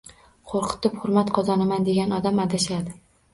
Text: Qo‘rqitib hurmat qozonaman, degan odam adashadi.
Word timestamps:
Qo‘rqitib 0.53 0.95
hurmat 1.01 1.29
qozonaman, 1.35 1.85
degan 1.91 2.17
odam 2.21 2.43
adashadi. 2.47 2.99